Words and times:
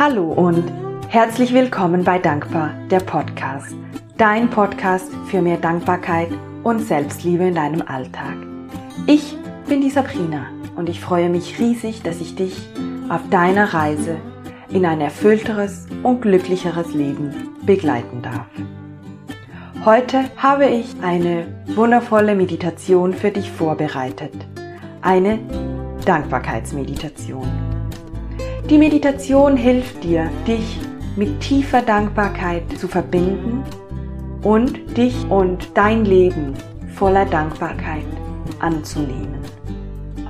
Hallo 0.00 0.32
und 0.32 0.64
herzlich 1.08 1.52
willkommen 1.52 2.04
bei 2.04 2.18
Dankbar, 2.18 2.70
der 2.90 3.00
Podcast. 3.00 3.76
Dein 4.16 4.48
Podcast 4.48 5.12
für 5.26 5.42
mehr 5.42 5.58
Dankbarkeit 5.58 6.30
und 6.62 6.80
Selbstliebe 6.80 7.44
in 7.44 7.54
deinem 7.54 7.82
Alltag. 7.82 8.34
Ich 9.06 9.36
bin 9.68 9.82
die 9.82 9.90
Sabrina 9.90 10.46
und 10.74 10.88
ich 10.88 11.00
freue 11.00 11.28
mich 11.28 11.58
riesig, 11.58 12.02
dass 12.02 12.22
ich 12.22 12.34
dich 12.34 12.56
auf 13.10 13.20
deiner 13.28 13.74
Reise 13.74 14.16
in 14.70 14.86
ein 14.86 15.02
erfüllteres 15.02 15.86
und 16.02 16.22
glücklicheres 16.22 16.94
Leben 16.94 17.50
begleiten 17.66 18.22
darf. 18.22 18.46
Heute 19.84 20.24
habe 20.38 20.64
ich 20.64 20.94
eine 21.02 21.46
wundervolle 21.74 22.34
Meditation 22.34 23.12
für 23.12 23.32
dich 23.32 23.50
vorbereitet. 23.50 24.32
Eine 25.02 25.40
Dankbarkeitsmeditation. 26.06 27.59
Die 28.68 28.78
Meditation 28.78 29.56
hilft 29.56 30.04
dir, 30.04 30.30
dich 30.46 30.78
mit 31.16 31.40
tiefer 31.40 31.82
Dankbarkeit 31.82 32.62
zu 32.78 32.86
verbinden 32.86 33.64
und 34.42 34.96
dich 34.96 35.28
und 35.28 35.70
dein 35.74 36.04
Leben 36.04 36.54
voller 36.94 37.24
Dankbarkeit 37.24 38.04
anzunehmen. 38.60 39.38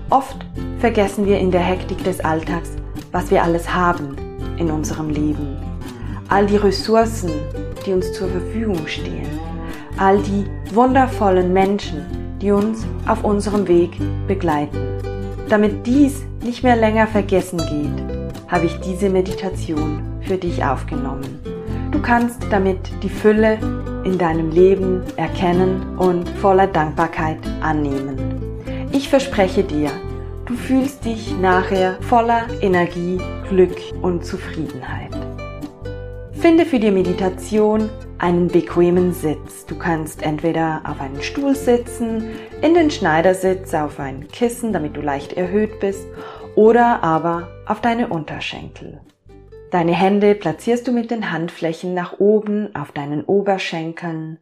Oft 0.09 0.37
vergessen 0.79 1.27
wir 1.27 1.39
in 1.39 1.51
der 1.51 1.61
Hektik 1.61 2.03
des 2.05 2.21
Alltags, 2.21 2.71
was 3.13 3.31
wir 3.31 3.43
alles 3.43 3.75
haben 3.75 4.17
in 4.59 4.71
unserem 4.71 5.11
Leben. 5.11 5.57
All 6.29 6.47
die 6.47 6.57
Ressourcen, 6.57 7.31
die 7.85 7.93
uns 7.93 8.13
zur 8.13 8.29
Verfügung 8.29 8.87
stehen. 8.87 9.29
All 9.99 10.19
die 10.19 10.47
wundervollen 10.75 11.53
Menschen, 11.53 12.07
die 12.41 12.53
uns 12.53 12.87
auf 13.07 13.23
unserem 13.25 13.69
Weg 13.69 13.91
begleiten. 14.27 14.79
Damit 15.49 15.87
dies 15.87 16.23
nicht 16.43 16.63
mehr 16.63 16.77
länger 16.77 17.07
vergessen 17.07 17.59
geht, 17.59 18.10
habe 18.51 18.67
ich 18.67 18.81
diese 18.81 19.09
Meditation 19.09 20.03
für 20.23 20.37
dich 20.37 20.65
aufgenommen. 20.65 21.41
Du 21.93 22.03
kannst 22.03 22.43
damit 22.51 22.79
die 23.03 23.09
Fülle 23.09 23.59
in 24.05 24.19
deinem 24.19 24.51
Leben 24.51 25.03
erkennen 25.17 25.97
und 25.99 26.29
voller 26.29 26.67
Dankbarkeit 26.67 27.39
annehmen. 27.61 28.19
Ich 28.93 29.09
verspreche 29.09 29.63
dir, 29.63 29.91
du 30.47 30.55
fühlst 30.55 31.05
dich 31.05 31.37
nachher 31.39 31.97
voller 32.03 32.47
Energie, 32.61 33.21
Glück 33.49 33.77
und 34.03 34.25
Zufriedenheit. 34.25 35.17
Finde 36.33 36.65
für 36.65 36.81
die 36.81 36.91
Meditation 36.91 37.91
einen 38.19 38.49
bequemen 38.49 39.13
Sitz. 39.13 39.67
Du 39.67 39.77
kannst 39.77 40.23
entweder 40.23 40.81
auf 40.85 41.01
einen 41.01 41.23
Stuhl 41.23 41.55
sitzen, 41.55 42.25
in 42.63 42.75
den 42.75 42.91
Schneidersitz, 42.91 43.75
auf 43.75 44.01
ein 44.01 44.27
Kissen, 44.29 44.73
damit 44.73 44.97
du 44.97 45.03
leicht 45.03 45.35
erhöht 45.35 45.81
bist, 45.81 46.07
oder 46.55 47.03
aber 47.03 47.49
auf 47.71 47.81
deine 47.81 48.09
Unterschenkel. 48.09 49.01
Deine 49.71 49.95
Hände 49.95 50.35
platzierst 50.35 50.89
du 50.89 50.93
mit 50.93 51.13
den 51.13 51.31
Handflächen 51.31 51.95
nach 51.95 52.19
oben 52.19 52.75
auf 52.75 52.91
deinen 52.91 53.25
Oberschenkeln. 53.25 54.41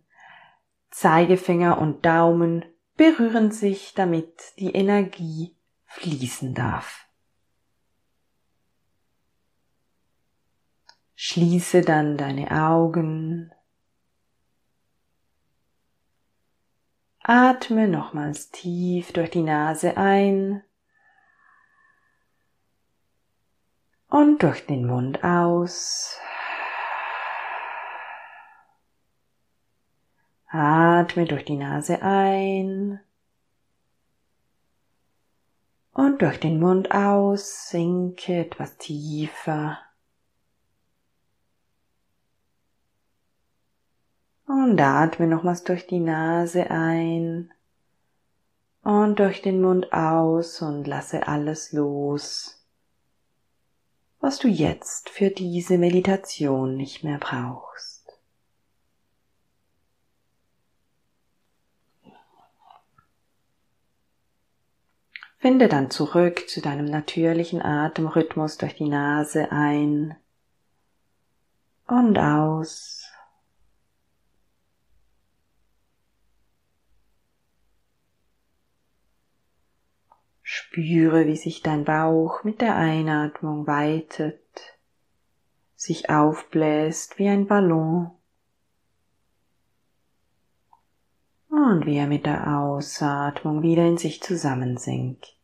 Zeigefinger 0.90 1.78
und 1.78 2.06
Daumen 2.06 2.64
berühren 2.96 3.50
sich, 3.50 3.92
damit 3.92 4.54
die 4.58 4.70
Energie 4.70 5.54
fließen 5.84 6.54
darf. 6.54 7.06
Schließe 11.14 11.82
dann 11.82 12.16
deine 12.16 12.50
Augen. 12.50 13.52
Atme 17.22 17.88
nochmals 17.88 18.48
tief 18.50 19.12
durch 19.12 19.28
die 19.28 19.42
Nase 19.42 19.98
ein 19.98 20.62
und 24.08 24.42
durch 24.42 24.66
den 24.66 24.86
Mund 24.86 25.22
aus. 25.22 26.18
Atme 30.50 31.26
durch 31.26 31.44
die 31.44 31.56
Nase 31.56 32.00
ein 32.00 33.00
und 35.92 36.22
durch 36.22 36.40
den 36.40 36.58
Mund 36.58 36.90
aus 36.90 37.68
sinke 37.68 38.38
etwas 38.38 38.78
tiefer. 38.78 39.78
Und 44.46 44.80
atme 44.80 45.26
nochmals 45.26 45.64
durch 45.64 45.86
die 45.86 46.00
Nase 46.00 46.70
ein 46.70 47.52
und 48.82 49.18
durch 49.18 49.42
den 49.42 49.60
Mund 49.60 49.92
aus 49.92 50.62
und 50.62 50.86
lasse 50.86 51.28
alles 51.28 51.72
los 51.72 52.57
was 54.20 54.38
du 54.38 54.48
jetzt 54.48 55.08
für 55.10 55.30
diese 55.30 55.78
Meditation 55.78 56.76
nicht 56.76 57.04
mehr 57.04 57.18
brauchst. 57.18 57.98
Finde 65.38 65.68
dann 65.68 65.90
zurück 65.90 66.48
zu 66.48 66.60
deinem 66.60 66.86
natürlichen 66.86 67.62
Atemrhythmus 67.62 68.58
durch 68.58 68.74
die 68.74 68.88
Nase 68.88 69.52
ein 69.52 70.16
und 71.86 72.18
aus. 72.18 73.07
Spüre, 80.58 81.26
wie 81.28 81.36
sich 81.36 81.62
dein 81.62 81.84
Bauch 81.84 82.42
mit 82.42 82.60
der 82.60 82.74
Einatmung 82.74 83.68
weitet, 83.68 84.40
sich 85.76 86.10
aufbläst 86.10 87.16
wie 87.16 87.28
ein 87.28 87.46
Ballon 87.46 88.10
und 91.48 91.86
wie 91.86 91.96
er 91.96 92.08
mit 92.08 92.26
der 92.26 92.58
Ausatmung 92.58 93.62
wieder 93.62 93.86
in 93.86 93.98
sich 93.98 94.20
zusammensinkt. 94.20 95.37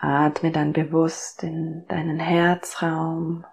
Atme 0.00 0.50
dann 0.50 0.72
bewusst 0.72 1.42
in 1.42 1.86
deinen 1.88 2.18
Herzraum. 2.18 3.44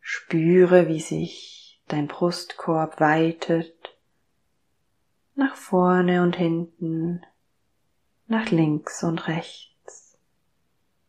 Spüre, 0.00 0.88
wie 0.88 1.00
sich 1.00 1.80
dein 1.88 2.06
Brustkorb 2.06 3.00
weitet, 3.00 3.96
nach 5.34 5.56
vorne 5.56 6.22
und 6.22 6.36
hinten, 6.36 7.24
nach 8.26 8.50
links 8.50 9.02
und 9.02 9.26
rechts. 9.26 10.18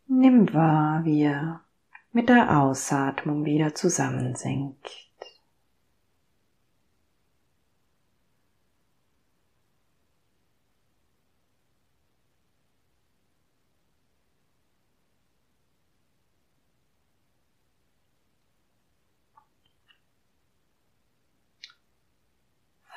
Nimm 0.07 0.53
wahr, 0.53 1.03
wie 1.03 1.23
er 1.23 1.61
mit 2.13 2.29
der 2.29 2.61
Ausatmung 2.61 3.43
wieder 3.43 3.75
zusammensinkt. 3.75 5.08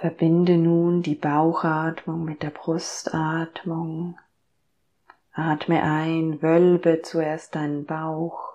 Verbinde 0.02 0.56
nun 0.56 1.02
die 1.02 1.14
Bauchatmung 1.14 2.25
mit 2.25 2.43
der 2.43 2.50
Brustatmung. 2.50 4.19
Atme 5.32 5.81
ein, 5.81 6.43
wölbe 6.43 7.02
zuerst 7.02 7.54
deinen 7.54 7.84
Bauch. 7.84 8.54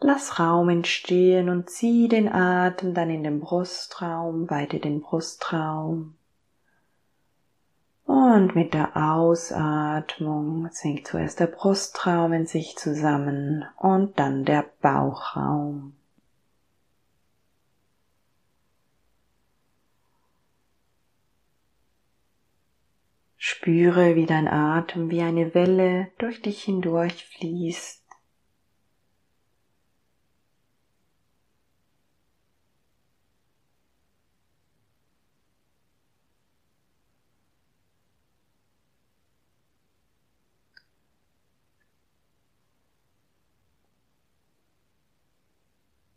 Lass 0.00 0.38
Raum 0.38 0.68
entstehen 0.68 1.48
und 1.48 1.70
zieh 1.70 2.08
den 2.08 2.30
Atem 2.30 2.92
dann 2.92 3.08
in 3.08 3.24
den 3.24 3.40
Brustraum, 3.40 4.50
weite 4.50 4.80
den 4.80 5.00
Brustraum. 5.00 6.14
Und 8.04 8.54
mit 8.54 8.74
der 8.74 8.98
Ausatmung 8.98 10.68
sinkt 10.72 11.06
zuerst 11.06 11.40
der 11.40 11.46
Brustraum 11.46 12.34
in 12.34 12.44
sich 12.44 12.76
zusammen 12.76 13.64
und 13.78 14.18
dann 14.18 14.44
der 14.44 14.66
Bauchraum. 14.82 15.94
Spüre, 23.52 24.14
wie 24.14 24.26
dein 24.26 24.46
Atem 24.46 25.10
wie 25.10 25.22
eine 25.22 25.54
Welle 25.54 26.12
durch 26.18 26.40
dich 26.40 26.62
hindurch 26.62 27.26
fließt. 27.26 28.06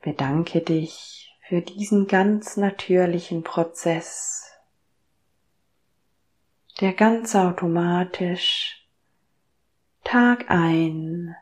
Bedanke 0.01 0.61
dich 0.61 1.35
für 1.47 1.61
diesen 1.61 2.05
ganz 2.05 2.57
natürlichen 2.57 3.41
Prozess 3.41 4.52
der 6.79 6.93
ganz 6.93 7.35
automatisch 7.35 8.87
Tag 10.03 10.49
ein, 10.49 11.35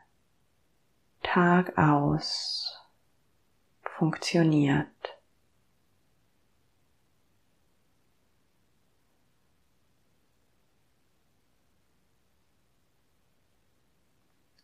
Tag 1.23 1.77
aus 1.77 2.79
funktioniert. 3.81 4.87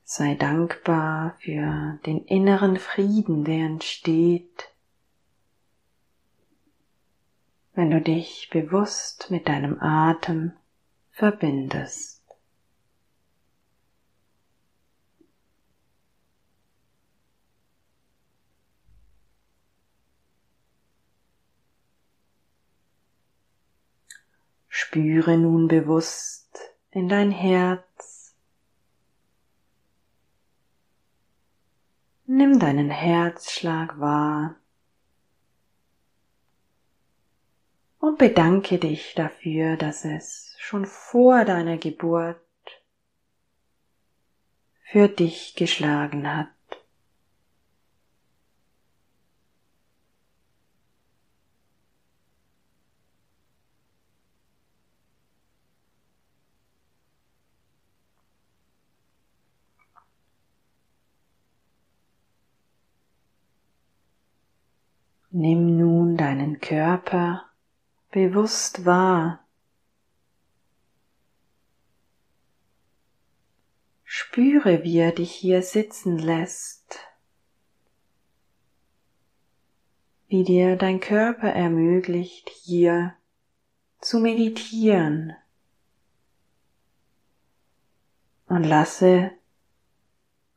Sei 0.03 0.35
dankbar 0.35 1.35
für 1.39 1.99
den 2.05 2.25
inneren 2.25 2.77
Frieden, 2.77 3.43
der 3.43 3.65
entsteht, 3.65 4.69
wenn 7.77 7.91
du 7.91 8.01
dich 8.01 8.49
bewusst 8.51 9.29
mit 9.29 9.47
deinem 9.47 9.79
Atem 9.79 10.53
verbindest. 11.11 12.23
Spüre 24.67 25.37
nun 25.37 25.67
bewusst 25.67 26.59
in 26.89 27.07
dein 27.07 27.29
Herz 27.29 28.33
Nimm 32.25 32.57
deinen 32.57 32.89
Herzschlag 32.89 33.99
wahr 33.99 34.55
und 38.07 38.17
bedanke 38.17 38.77
dich 38.77 39.13
dafür, 39.15 39.75
dass 39.75 40.05
es 40.05 40.55
schon 40.59 40.85
vor 40.85 41.43
deiner 41.43 41.77
Geburt 41.77 42.39
für 44.83 45.09
dich 45.09 45.55
geschlagen 45.55 46.33
hat. 46.33 46.47
Nimm 65.29 65.77
nun 65.77 66.15
deinen 66.15 66.61
Körper 66.61 67.47
bewusst 68.17 68.83
wahr. 68.83 69.45
Spüre, 74.03 74.83
wie 74.83 74.97
er 74.97 75.11
dich 75.11 75.31
hier 75.31 75.61
sitzen 75.61 76.17
lässt, 76.17 76.97
wie 80.29 80.43
dir 80.43 80.77
dein 80.77 80.99
Körper 80.99 81.49
ermöglicht, 81.49 82.49
hier 82.49 83.13
zu 84.01 84.17
meditieren. 84.17 85.35
Und 88.47 88.63
lasse 88.63 89.29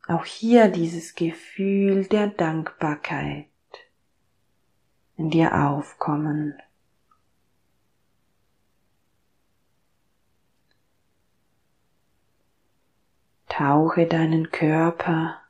auch 0.07 0.25
hier 0.25 0.67
dieses 0.67 1.13
Gefühl 1.13 2.07
der 2.07 2.25
Dankbarkeit 2.25 3.45
in 5.15 5.29
dir 5.29 5.53
aufkommen. 5.53 6.59
Tauche 13.51 14.07
deinen 14.07 14.49
Körper 14.49 15.41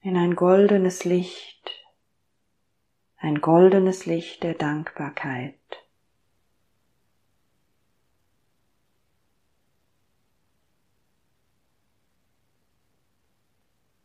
in 0.00 0.16
ein 0.16 0.34
goldenes 0.34 1.04
Licht, 1.04 1.70
ein 3.18 3.42
goldenes 3.42 4.06
Licht 4.06 4.42
der 4.42 4.54
Dankbarkeit. 4.54 5.54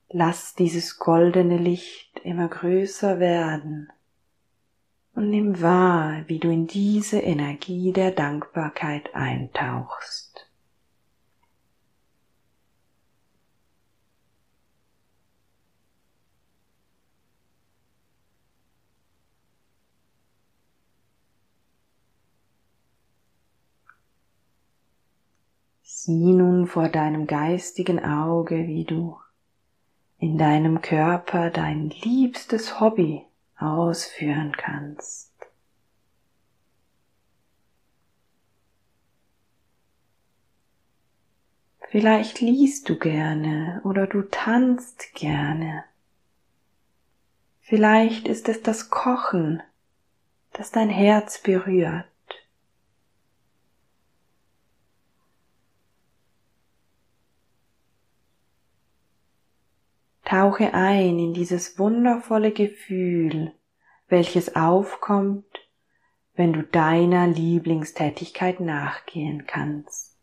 Lass 0.10 0.54
dieses 0.54 1.00
goldene 1.00 1.58
Licht 1.58 2.20
immer 2.26 2.50
größer 2.50 3.22
werden 3.22 3.90
und 5.16 5.30
nimm 5.30 5.62
wahr, 5.62 6.24
wie 6.28 6.40
du 6.40 6.52
in 6.52 6.68
diese 6.68 7.22
Energie 7.22 7.94
der 7.94 8.12
Dankbarkeit 8.12 9.16
eintauchst. 9.16 10.33
Sieh 26.06 26.34
nun 26.34 26.68
vor 26.68 26.90
deinem 26.90 27.28
geistigen 27.28 28.04
Auge, 28.04 28.68
wie 28.68 28.84
du 28.84 29.22
in 30.18 30.38
deinem 30.38 30.82
Körper 30.82 31.50
dein 31.50 31.92
liebstes 31.92 32.82
Hobby 32.82 33.26
ausführen 33.56 34.52
kannst. 34.52 35.32
Vielleicht 41.88 42.42
liest 42.42 42.90
du 42.90 43.00
gerne 43.00 43.80
oder 43.86 44.06
du 44.06 44.24
tanzt 44.24 45.14
gerne. 45.14 45.86
Vielleicht 47.62 48.28
ist 48.28 48.50
es 48.50 48.62
das 48.62 48.90
Kochen, 48.90 49.64
das 50.52 50.70
dein 50.70 50.90
Herz 50.90 51.42
berührt. 51.42 52.13
Tauche 60.34 60.74
ein 60.74 61.20
in 61.20 61.36
dieses 61.36 61.78
wundervolle 61.78 62.52
Gefühl, 62.52 63.54
welches 64.08 64.56
aufkommt, 64.56 65.46
wenn 66.34 66.54
du 66.54 66.64
deiner 66.64 67.28
Lieblingstätigkeit 67.28 68.60
nachgehen 68.60 69.46
kannst. 69.46 70.18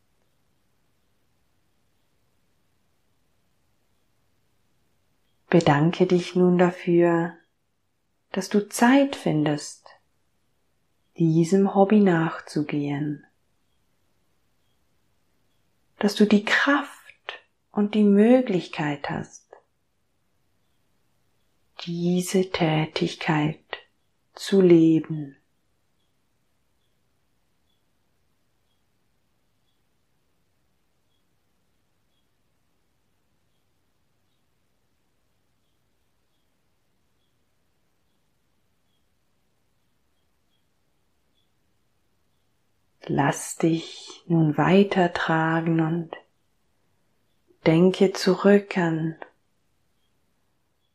Bedanke 5.48 6.06
dich 6.06 6.34
nun 6.34 6.58
dafür, 6.58 7.36
dass 8.32 8.48
du 8.48 8.68
Zeit 8.68 9.14
findest, 9.14 9.86
diesem 11.18 11.72
Hobby 11.76 12.00
nachzugehen, 12.00 13.24
dass 16.00 16.16
du 16.16 16.26
die 16.26 16.44
Kraft 16.44 17.44
und 17.70 17.94
die 17.94 18.02
Möglichkeit 18.02 19.08
hast, 19.08 19.49
diese 21.86 22.50
Tätigkeit 22.50 23.58
zu 24.34 24.60
leben. 24.60 25.36
Lass 43.06 43.56
dich 43.56 44.22
nun 44.26 44.56
weitertragen 44.56 45.80
und 45.80 46.16
denke 47.66 48.12
zurück 48.12 48.78
an 48.78 49.16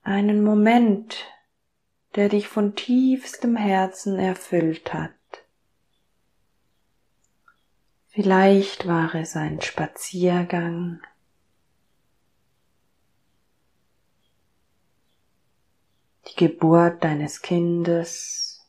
einen 0.05 0.43
Moment, 0.43 1.25
der 2.15 2.29
dich 2.29 2.47
von 2.47 2.75
tiefstem 2.75 3.55
Herzen 3.55 4.19
erfüllt 4.19 4.93
hat. 4.93 5.11
Vielleicht 8.07 8.87
war 8.87 9.13
es 9.15 9.35
ein 9.35 9.59
Spaziergang, 9.61 11.01
die 16.27 16.35
Geburt 16.35 17.03
deines 17.03 17.41
Kindes 17.41 18.65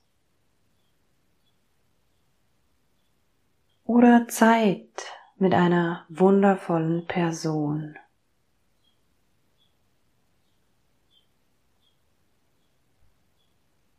oder 3.84 4.26
Zeit 4.26 5.04
mit 5.36 5.54
einer 5.54 6.06
wundervollen 6.08 7.06
Person. 7.06 7.96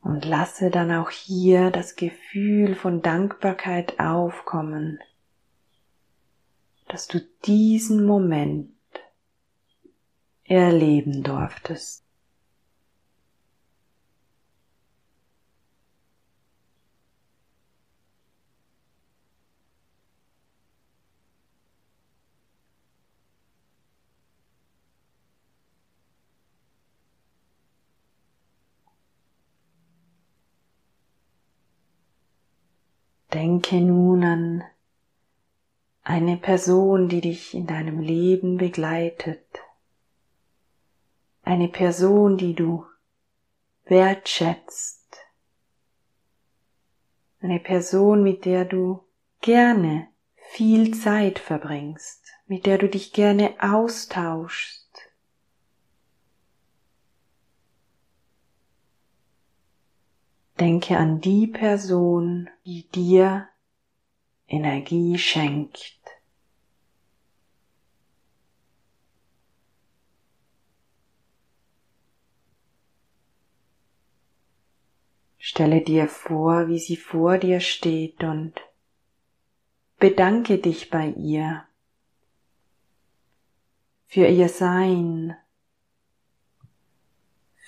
Und 0.08 0.24
lasse 0.24 0.70
dann 0.70 0.94
auch 0.94 1.10
hier 1.10 1.70
das 1.70 1.98
Gefühl 1.98 2.76
von 2.76 3.02
Dankbarkeit 3.02 4.00
aufkommen, 4.00 5.00
dass 6.88 7.10
du 7.10 7.20
diesen 7.46 8.06
Moment 8.06 8.72
erleben 10.46 11.24
durftest. 11.24 12.07
Denke 33.38 33.76
nun 33.76 34.24
an 34.24 34.64
eine 36.02 36.38
Person, 36.38 37.08
die 37.08 37.22
dich 37.22 37.54
in 37.54 37.68
deinem 37.68 38.00
Leben 38.00 38.58
begleitet. 38.58 39.46
Eine 41.44 41.68
Person, 41.68 42.38
die 42.38 42.56
du 42.56 42.84
wertschätzt. 43.86 45.18
Eine 47.40 47.60
Person, 47.60 48.24
mit 48.24 48.44
der 48.46 48.66
du 48.66 49.04
gerne 49.42 50.08
viel 50.54 50.96
Zeit 50.96 51.38
verbringst, 51.38 52.26
mit 52.48 52.66
der 52.66 52.80
du 52.80 52.90
dich 52.90 53.14
gerne 53.14 53.54
austauschst. 53.60 54.87
Denke 60.60 60.98
an 60.98 61.22
die 61.22 61.48
Person, 61.48 62.50
die 62.66 62.88
dir 62.90 63.48
Energie 64.48 65.18
schenkt. 65.18 66.00
Stelle 75.38 75.82
dir 75.82 76.08
vor, 76.08 76.68
wie 76.68 76.80
sie 76.80 76.98
vor 76.98 77.38
dir 77.38 77.60
steht 77.60 78.24
und 78.24 78.54
bedanke 79.98 80.58
dich 80.58 80.90
bei 80.90 81.08
ihr 81.10 81.68
für 84.08 84.28
ihr 84.28 84.50
Sein, 84.50 85.36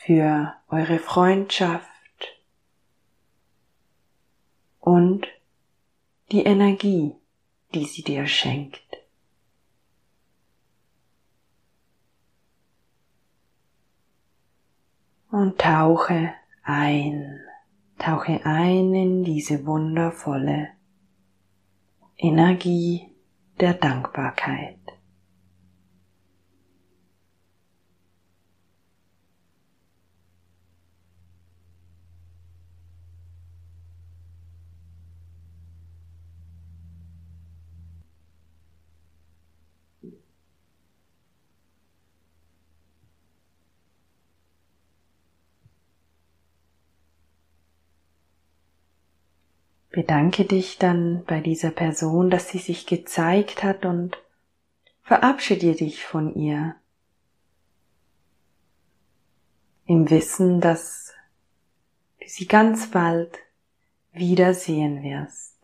für 0.04 0.56
eure 0.70 1.00
Freundschaft, 1.00 1.89
und 4.80 5.28
die 6.32 6.44
Energie, 6.44 7.16
die 7.74 7.86
sie 7.86 8.04
dir 8.04 8.28
schenkt. 8.28 8.84
Und 15.32 15.60
tauche 15.60 16.34
ein, 16.64 17.40
tauche 18.00 18.46
ein 18.46 18.94
in 18.94 19.24
diese 19.24 19.66
wundervolle 19.66 20.70
Energie 22.18 23.12
der 23.60 23.76
Dankbarkeit. 23.76 24.80
Bedanke 50.00 50.46
dich 50.46 50.78
dann 50.78 51.26
bei 51.26 51.42
dieser 51.42 51.72
Person, 51.72 52.30
dass 52.30 52.48
sie 52.48 52.60
sich 52.60 52.86
gezeigt 52.86 53.64
hat 53.64 53.84
und 53.84 54.18
verabschiede 55.02 55.76
dich 55.76 56.06
von 56.06 56.34
ihr. 56.36 56.78
Im 59.84 60.10
Wissen, 60.10 60.62
dass 60.62 61.14
du 62.22 62.30
sie 62.30 62.48
ganz 62.48 62.92
bald 62.92 63.40
wiedersehen 64.14 65.04
wirst. 65.04 65.58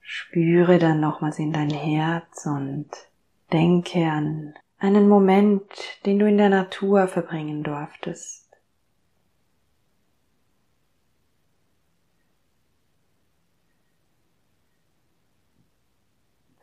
Spüre 0.00 0.78
dann 0.78 1.00
nochmals 1.00 1.38
in 1.38 1.52
dein 1.52 1.68
Herz 1.68 2.46
und 2.46 3.11
Denke 3.52 4.10
an 4.10 4.54
einen 4.78 5.08
Moment, 5.08 5.62
den 6.06 6.18
du 6.18 6.26
in 6.26 6.38
der 6.38 6.48
Natur 6.48 7.06
verbringen 7.06 7.62
durftest. 7.62 8.50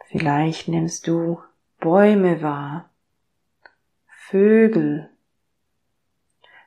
Vielleicht 0.07 0.67
nimmst 0.67 1.07
du 1.07 1.39
Bäume 1.79 2.41
wahr, 2.41 2.89
Vögel. 4.07 5.09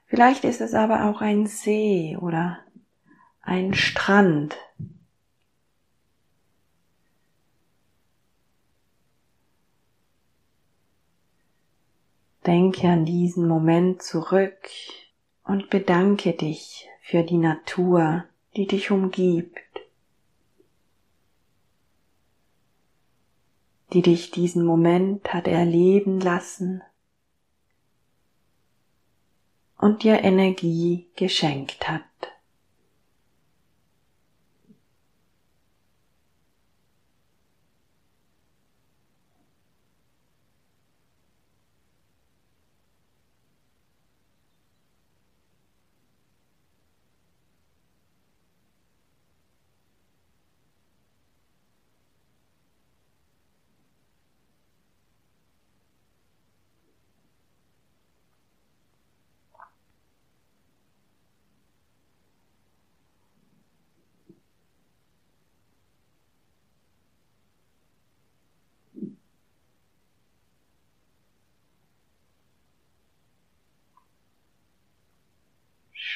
Vielleicht 0.06 0.44
ist 0.44 0.60
es 0.60 0.74
aber 0.74 1.06
auch 1.06 1.20
ein 1.20 1.46
See 1.46 2.16
oder 2.16 2.60
ein 3.40 3.74
Strand. 3.74 4.56
Denke 12.46 12.88
an 12.88 13.04
diesen 13.04 13.46
Moment 13.46 14.02
zurück 14.02 14.68
und 15.44 15.70
bedanke 15.70 16.32
dich 16.32 16.88
für 17.00 17.22
die 17.22 17.36
Natur, 17.36 18.24
die 18.56 18.66
dich 18.66 18.90
umgibt, 18.90 19.60
die 23.92 24.02
dich 24.02 24.30
diesen 24.30 24.64
Moment 24.64 25.32
hat 25.32 25.46
erleben 25.46 26.20
lassen 26.20 26.82
und 29.78 30.02
dir 30.02 30.24
Energie 30.24 31.08
geschenkt 31.16 31.88
hat. 31.88 32.02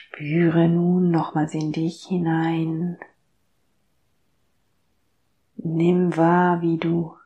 Spüre 0.08 0.68
nun 0.68 1.10
nochmals 1.10 1.52
in 1.52 1.72
dich 1.72 2.06
hinein. 2.06 2.96
Nimm 5.56 6.16
wahr, 6.16 6.62
wie 6.62 6.78
du 6.78 7.16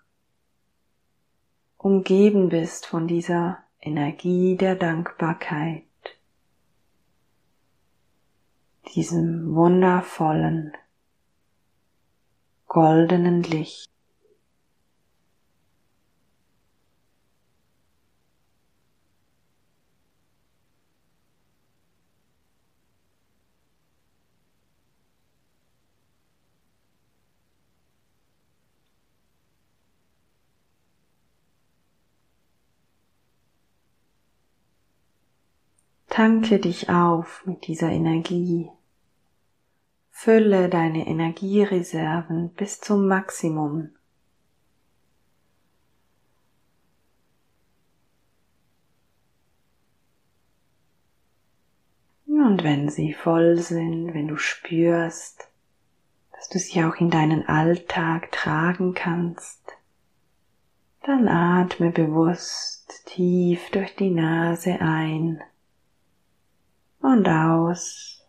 umgeben 1.77 2.49
bist 2.49 2.87
von 2.87 3.07
dieser 3.07 3.59
Energie 3.81 4.57
der 4.57 4.77
Dankbarkeit, 4.77 5.85
diesem 8.95 9.55
wundervollen, 9.55 10.73
goldenen 12.67 13.43
Licht. 13.43 13.90
Tanke 36.21 36.59
dich 36.59 36.91
auf 36.91 37.47
mit 37.47 37.67
dieser 37.67 37.89
Energie. 37.89 38.69
Fülle 40.11 40.69
deine 40.69 41.07
Energiereserven 41.07 42.53
bis 42.53 42.79
zum 42.79 43.09
Maximum. 43.09 43.95
Und 52.27 52.65
wenn 52.65 52.91
sie 52.91 53.15
voll 53.15 53.57
sind, 53.57 54.13
wenn 54.13 54.29
du 54.29 54.37
spürst, 54.37 55.49
dass 56.33 56.51
du 56.51 56.59
sie 56.59 56.85
auch 56.85 56.97
in 56.97 57.09
deinen 57.09 57.49
Alltag 57.49 58.31
tragen 58.31 58.93
kannst, 58.93 59.73
dann 61.03 61.29
atme 61.29 61.91
bewusst 61.91 63.07
tief 63.07 63.71
durch 63.71 63.97
die 63.97 64.11
Nase 64.11 64.83
ein 64.83 65.43
und 67.01 67.27
aus. 67.29 68.27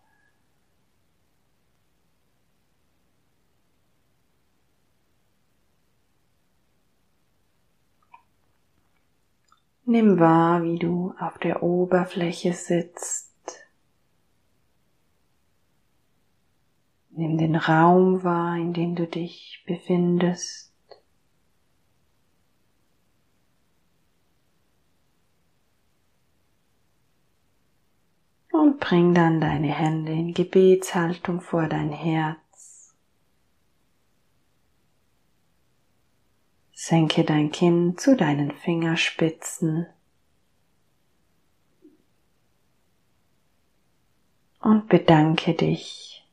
Nimm 9.85 10.19
wahr, 10.19 10.63
wie 10.63 10.79
du 10.79 11.13
auf 11.19 11.37
der 11.37 11.63
Oberfläche 11.63 12.53
sitzt 12.53 13.31
Nimm 17.13 17.37
den 17.37 17.57
Raum 17.57 18.23
wahr, 18.23 18.55
in 18.55 18.73
dem 18.73 18.95
du 18.95 19.05
dich 19.05 19.63
befindest. 19.67 20.70
Und 28.51 28.79
bring 28.79 29.13
dann 29.13 29.39
deine 29.39 29.73
Hände 29.73 30.11
in 30.11 30.33
Gebetshaltung 30.33 31.39
vor 31.39 31.67
dein 31.67 31.91
Herz. 31.91 32.93
Senke 36.73 37.23
dein 37.23 37.51
Kinn 37.51 37.97
zu 37.97 38.17
deinen 38.17 38.51
Fingerspitzen. 38.51 39.85
Und 44.59 44.89
bedanke 44.89 45.53
dich 45.53 46.27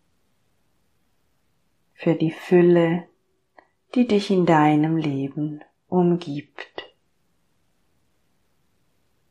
für 1.95 2.15
die 2.15 2.31
Fülle, 2.31 3.09
die 3.95 4.07
dich 4.07 4.31
in 4.31 4.47
deinem 4.47 4.97
Leben 4.97 5.63
umgibt. 5.89 6.95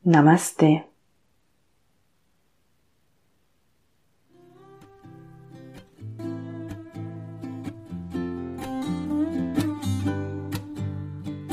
Namaste. 0.04 0.84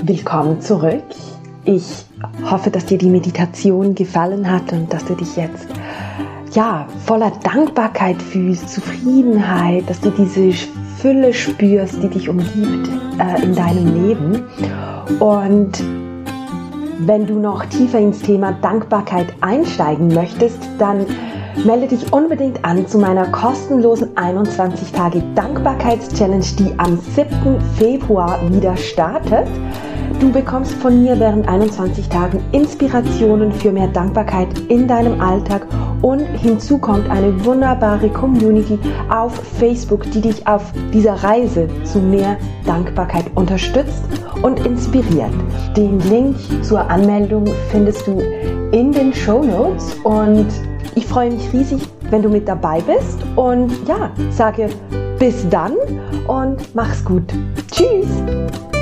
Willkommen 0.07 0.61
zurück. 0.61 1.03
Ich 1.65 2.05
hoffe, 2.51 2.71
dass 2.71 2.85
dir 2.85 2.99
die 2.99 3.09
Meditation 3.09 3.95
gefallen 3.95 4.51
hat 4.51 4.71
und 4.71 4.93
dass 4.93 5.07
du 5.07 5.15
dich 5.15 5.35
jetzt 5.35 5.67
ja 6.53 6.87
voller 7.07 7.33
Dankbarkeit 7.43 8.21
fühlst, 8.21 8.69
Zufriedenheit, 8.69 9.89
dass 9.89 10.03
du 10.03 10.11
diese 10.11 10.53
Fülle 10.99 11.33
spürst, 11.33 12.03
die 12.03 12.09
dich 12.09 12.29
umgibt 12.29 12.91
äh, 13.19 13.43
in 13.43 13.55
deinem 13.55 14.07
Leben. 14.07 14.43
Und 15.21 15.83
wenn 16.99 17.27
du 17.27 17.39
noch 17.39 17.65
tiefer 17.65 17.99
ins 17.99 18.21
Thema 18.21 18.53
Dankbarkeit 18.53 19.29
einsteigen 19.41 20.09
möchtest, 20.09 20.59
dann 20.79 21.07
melde 21.65 21.89
dich 21.89 22.13
unbedingt 22.13 22.63
an 22.63 22.87
zu 22.87 22.99
meiner 22.99 23.25
kostenlosen 23.29 24.15
21 24.19 24.93
Tage 24.93 25.23
Dankbarkeitschallenge, 25.35 26.45
die 26.59 26.79
am 26.79 26.99
7. 26.99 27.59
Februar 27.79 28.39
wieder 28.51 28.77
startet. 28.77 29.49
Du 30.25 30.33
bekommst 30.33 30.73
von 30.77 31.03
mir 31.03 31.21
während 31.21 31.47
21 31.47 32.09
Tagen 32.09 32.43
Inspirationen 32.53 33.53
für 33.53 33.71
mehr 33.71 33.89
Dankbarkeit 33.89 34.49
in 34.71 34.89
deinem 34.89 35.21
Alltag 35.21 35.67
und 36.01 36.21
hinzu 36.21 36.79
kommt 36.79 37.11
eine 37.11 37.45
wunderbare 37.45 38.09
Community 38.09 38.79
auf 39.11 39.35
Facebook, 39.59 40.11
die 40.13 40.23
dich 40.23 40.47
auf 40.47 40.73
dieser 40.95 41.13
Reise 41.23 41.69
zu 41.85 41.99
mehr 41.99 42.39
Dankbarkeit 42.65 43.27
unterstützt 43.35 44.03
und 44.41 44.65
inspiriert. 44.65 45.31
Den 45.77 46.01
Link 46.09 46.37
zur 46.65 46.81
Anmeldung 46.91 47.45
findest 47.71 48.07
du 48.07 48.19
in 48.73 48.93
den 48.93 49.13
Show 49.13 49.45
Notes 49.45 49.95
und 50.05 50.47
ich 50.95 51.05
freue 51.05 51.33
mich 51.33 51.53
riesig, 51.53 51.83
wenn 52.09 52.23
du 52.23 52.31
mit 52.31 52.49
dabei 52.49 52.81
bist 52.81 53.19
und 53.37 53.71
ja, 53.87 54.11
sage 54.31 54.71
bis 55.19 55.47
dann 55.51 55.75
und 56.27 56.75
mach's 56.75 57.05
gut. 57.05 57.25
Tschüss! 57.71 58.74